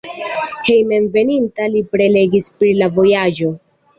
Hejmenveninta 0.69 1.67
li 1.75 1.83
prelegis 1.91 2.51
pri 2.63 2.73
la 2.79 2.91
vojaĝo. 2.99 3.55